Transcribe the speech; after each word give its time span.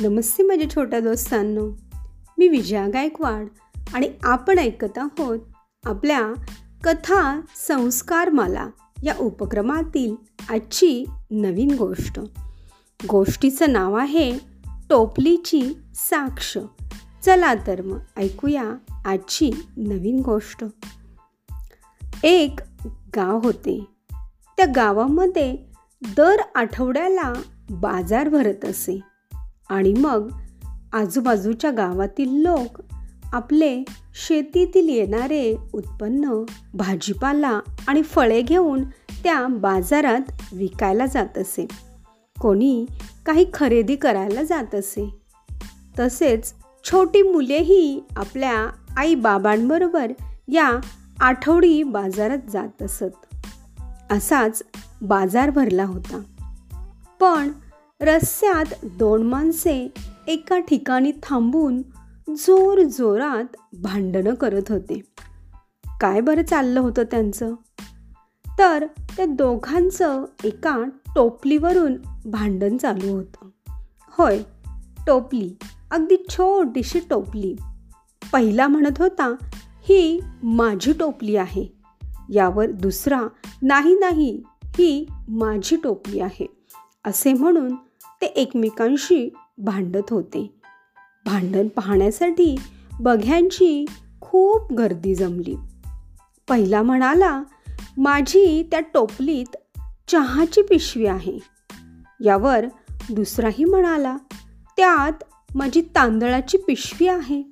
नमस्ते 0.00 0.42
माझ्या 0.42 0.70
छोट्या 0.70 1.00
दोस्तांनो. 1.00 1.70
मी 2.38 2.48
विजया 2.48 2.86
गायकवाड 2.86 3.46
आणि 3.94 4.12
आपण 4.22 4.58
ऐकत 4.58 4.98
आहोत 4.98 5.38
आपल्या 5.84 6.32
कथा 6.84 7.40
संस्कारमाला 7.56 8.66
या 9.02 9.14
उपक्रमातील 9.20 10.16
आजची 10.50 11.04
नवीन 11.30 11.74
गोष्ट. 11.78 12.20
गोष्टीचं 13.08 13.72
नाव 13.72 13.94
आहे 13.94 14.38
टोपलीची 14.90 15.74
साक्ष. 15.94 16.58
चला 17.24 17.54
तर 17.54 17.82
मग 17.82 17.98
ऐकूया 18.16 18.64
आजची 19.04 19.50
नवीन 19.76 20.22
गोष्ट. 20.24 20.64
एक 22.24 22.60
गाव 23.16 23.38
होते. 23.38 23.84
त्या 24.56 24.66
गावामध्ये 24.76 25.56
दर 26.16 26.36
आठवड्याला 26.54 27.32
बाजार 27.70 28.28
भरत 28.28 28.64
असे. 28.64 29.00
आणि 29.68 29.92
मग 29.92 30.32
आजूबाजूच्या 30.92 31.70
गावातील 31.70 32.42
लोक 32.42 32.82
आपले 33.32 33.84
शेतीतील 34.14 34.88
येणारे 34.88 35.56
उत्पन्न 35.72 36.42
भाजीपाला 36.74 37.60
आणि 37.88 38.02
फळे 38.02 38.42
घेऊन 38.42 38.84
त्या 39.24 39.46
बाजारात 39.46 40.20
विकायला 40.52 41.06
जात 41.06 41.38
असे. 41.38 41.68
कोणी 42.40 42.86
काही 43.26 43.46
खरेदी 43.54 43.96
करायला 43.96 44.42
जात 44.42 44.74
असे. 44.74 45.14
तसेच 45.98 46.54
छोटी 46.84 47.22
मुलेही 47.22 48.04
आपल्या 48.16 48.66
आई 48.96 49.14
बाबांबरोबर 49.14 50.12
या 50.48 50.70
आठवडी 51.20 51.82
बाजारात 51.82 52.50
जात 52.50 52.82
असत. 52.82 53.36
असाच 54.10 54.62
बाजार 55.02 55.50
भरला 55.50 55.84
होता. 55.84 56.22
पण 57.20 57.52
रस्त्यात 58.00 58.64
दोन 58.84 59.22
माणसे 59.22 59.88
एका 60.26 60.58
ठिकाणी 60.58 61.12
थांबून 61.22 61.82
जोर 62.28 62.82
जोरात 62.82 63.56
भांडणं 63.82 64.34
करत 64.34 64.62
होते. 64.68 65.02
काय 66.00 66.20
बरं 66.20 66.44
चाललं 66.44 66.80
होतं 66.80 67.02
त्यांचं? 67.02 67.54
तर 68.58 68.86
त्या 68.86 69.26
दोघांचं 69.26 70.24
एका 70.44 70.84
टोपलीवरून 71.14 71.94
भांडण 72.24 72.76
चालू 72.76 73.16
होतं. 73.16 73.48
होय 74.08 74.42
टोपली 75.06 75.56
अगदी 75.90 76.16
छोटीशी 76.28 77.00
टोपली. 77.10 77.56
पहिला 78.32 78.68
म्हणत 78.68 78.98
होता 78.98 79.34
ही 79.88 80.20
माझी 80.42 80.92
टोपली 80.92 81.36
आहे. 81.36 81.72
यावर 82.30 82.70
दुसरा 82.70 83.20
नाही 83.62 83.94
नाही 83.94 84.42
ही 84.64 85.06
माझी 85.28 85.76
टोपली 85.76 86.20
आहे. 86.20 86.46
असे 87.04 87.32
म्हणून 87.32 87.74
ते 88.20 88.26
एकमेकांशी 88.26 89.34
भांडत 89.58 90.10
होते. 90.10 90.60
भांडण 91.26 91.68
पाहण्यासाठी 91.68 92.56
बघ्यांची 93.00 93.84
खूप 94.20 94.72
गर्दी 94.72 95.14
जमली. 95.14 95.56
पहिला 96.48 96.82
म्हणाला 96.82 97.42
माझी 97.96 98.68
त्या 98.70 98.80
टोपलीत 98.94 99.56
चहाची 100.08 100.62
पिशवी 100.62 101.06
आहे. 101.06 101.38
यावर 102.24 102.66
दुसराही 103.10 103.64
म्हणाला 103.64 104.16
त्यात 104.76 105.24
माझी 105.54 105.80
तांदळाची 105.80 106.58
पिशवी 106.58 107.08
आहे. 107.08 107.42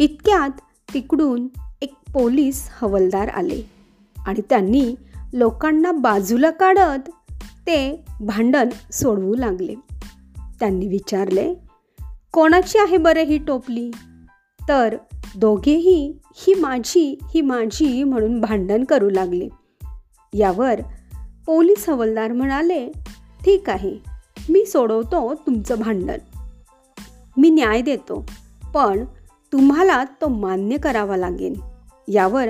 इतक्यात 0.00 0.60
तिकडून 0.94 1.48
एक 1.82 1.94
पोलीस 2.12 2.68
हवलदार 2.80 3.28
आले 3.28 3.70
आणि 4.26 4.42
त्यांनी 4.50 4.94
लोकांना 5.32 5.92
बाजूला 5.92 6.50
काढत 6.50 7.10
ते 7.66 8.04
भांडण 8.20 8.68
सोडवू 8.92 9.34
लागले. 9.34 9.74
त्यांनी 10.60 10.86
विचारले 10.86 11.54
कोणाची 12.32 12.78
आहे 12.78 12.96
बरं 12.96 13.20
ही 13.20 13.38
टोपली? 13.38 13.90
तर 14.68 14.96
दोघेही 15.36 16.18
ही 16.34 16.54
माझी 16.54 17.18
ही 17.34 17.40
माझी 17.40 18.04
म्हणून 18.04 18.40
भांडण 18.40 18.84
करू 18.84 19.10
लागले. 19.10 19.48
यावर 20.32 20.80
पोलीस 21.46 21.88
हवलदार 21.88 22.32
म्हणाले 22.32 22.88
ठीक 23.44 23.70
आहे 23.70 23.98
मी 24.48 24.66
सोडवतो 24.66 25.34
तुमचं 25.34 25.78
भांडण. 25.78 26.18
मी 27.36 27.50
न्याय 27.50 27.82
देतो 27.82 28.26
पण 28.74 29.04
तुम्हाला 29.52 30.04
तो 30.04 30.28
मान्य 30.28 30.76
करावा 30.76 31.16
लागेल. 31.16 31.60
यावर 32.08 32.48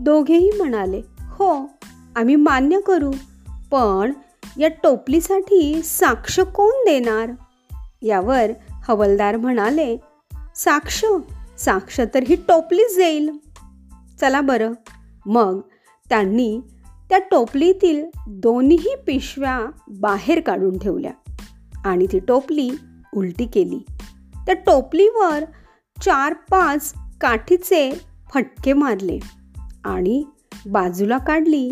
दोघेही 0.00 0.50
म्हणाले 0.50 1.00
हो 1.18 1.70
आम्ही 2.16 2.36
मान्य 2.36 2.80
करू 2.80 3.10
पण 3.70 4.12
या 4.58 4.68
टोपलीसाठी 4.68 5.82
साक्ष 5.82 6.40
कोण 6.40 6.84
देणार? 6.84 7.30
यावर 8.02 8.50
हवलदार 8.70 9.36
म्हणाले 9.36 9.96
साक्ष 10.56 11.04
साक्ष 11.58 12.00
तर 12.14 12.22
ही 12.22 12.36
टोपलीच 12.48 12.96
देईल. 12.96 13.30
चला 14.20 14.40
बरं. 14.40 14.72
मग 15.26 15.60
त्यांनी 16.08 16.60
त्या 17.08 17.18
टोपलीतील 17.30 18.04
दोन्ही 18.28 18.96
पिशव्या 19.06 19.60
बाहेर 19.88 20.40
काढून 20.40 20.78
ठेवल्या 20.78 21.12
आणि 21.84 22.06
ती 22.12 22.18
टोपली 22.18 22.70
उलटी 23.16 23.46
केली. 23.46 23.78
त्या 24.46 24.54
टोपलीवर 24.54 25.44
चार 26.04 26.32
पाच 26.32 26.94
काठीचे 27.20 28.00
फटके 28.34 28.72
मारले 28.72 29.18
आणि 29.84 30.24
बाजूला 30.66 31.18
काढली. 31.18 31.70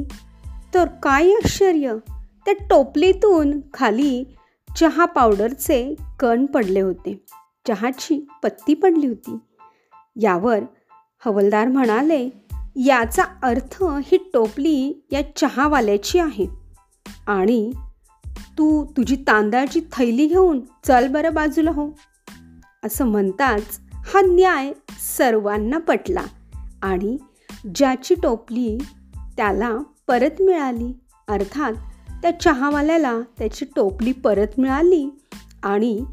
तर 0.75 0.85
काय 0.85 1.31
आश्चर्य! 1.31 1.95
त्या 2.45 2.55
टोपलीतून 2.71 3.61
खाली 3.75 4.25
चहा 4.77 5.05
पावडरचे 5.05 5.95
कण 6.21 6.47
पडले 6.47 6.81
होते. 6.81 7.25
चहाची 7.69 8.29
पत्ती 8.43 8.75
पडली 8.75 9.07
होती. 9.07 9.37
यावर 10.21 10.59
हवलदार 11.25 11.69
म्हणाले 11.69 12.29
याचा 12.77 13.23
अर्थ 13.43 13.85
ही 14.05 14.19
टोपली 14.35 15.07
या 15.13 15.21
चहावाल्याची 15.37 16.19
आहे. 16.19 16.47
आणि 17.27 17.73
तू 18.59 18.85
तुझी 18.85 19.17
तांदळाची 19.17 19.81
थैली 19.93 20.27
घेऊन 20.27 20.61
चल 20.87 21.09
बरं 21.09 21.35
बाजूला 21.35 21.71
हो. 21.71 21.89
असं 22.85 23.07
म्हणताच 23.07 23.81
हा 23.93 24.21
न्याय 24.21 24.73
सर्वांना 25.19 25.79
पटला 25.79 26.23
आणि 26.83 27.17
ज्याची 27.75 28.15
टोपली 28.15 28.79
त्याला 29.37 29.79
परत 30.09 30.43
मिळाली 30.43 30.93
अर्थात 31.29 31.73
त्या 32.25 32.41
चहावाल्याला 32.41 33.21
त्याची 33.39 33.65
टोपली 33.77 34.13
परत 34.13 34.47
मिळाली 34.59 35.11
आणि 35.63 36.05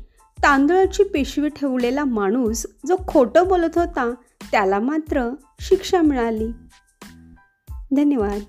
तांदळाची 0.43 1.03
पिशवी 1.03 1.49
ठेवलेला 1.49 2.03
माणूस 2.03 2.65
जो 2.87 2.95
खोटं 3.07 3.47
बोलत 3.47 3.77
होता 3.77 4.13
त्याला 4.51 4.79
मात्र 4.79 5.29
शिक्षा 5.59 6.01
मिळाली. 6.01 6.47
धन्यवाद. 7.95 8.39